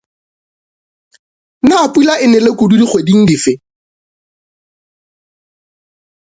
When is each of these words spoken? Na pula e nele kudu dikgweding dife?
Na 1.69 1.77
pula 1.93 2.13
e 2.23 2.25
nele 2.31 2.51
kudu 2.59 2.75
dikgweding 2.77 3.21
dife? 3.29 3.53